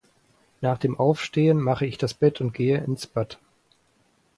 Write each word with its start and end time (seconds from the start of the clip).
Nach 0.61 0.79
dem 0.79 0.99
Aufstehen 0.99 1.59
mache 1.59 1.85
ich 1.85 1.99
das 1.99 2.15
Bett 2.15 2.41
und 2.41 2.55
gehe 2.55 2.79
ins 2.83 3.05
Bad. 3.05 3.37